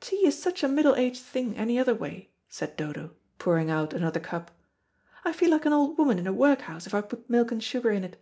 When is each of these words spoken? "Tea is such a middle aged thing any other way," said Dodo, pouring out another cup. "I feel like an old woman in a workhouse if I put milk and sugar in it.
"Tea 0.00 0.24
is 0.26 0.40
such 0.40 0.62
a 0.62 0.68
middle 0.68 0.94
aged 0.94 1.20
thing 1.20 1.56
any 1.56 1.80
other 1.80 1.96
way," 1.96 2.30
said 2.48 2.76
Dodo, 2.76 3.16
pouring 3.40 3.70
out 3.72 3.92
another 3.92 4.20
cup. 4.20 4.52
"I 5.24 5.32
feel 5.32 5.50
like 5.50 5.66
an 5.66 5.72
old 5.72 5.98
woman 5.98 6.20
in 6.20 6.28
a 6.28 6.32
workhouse 6.32 6.86
if 6.86 6.94
I 6.94 7.00
put 7.00 7.28
milk 7.28 7.50
and 7.50 7.60
sugar 7.60 7.90
in 7.90 8.04
it. 8.04 8.16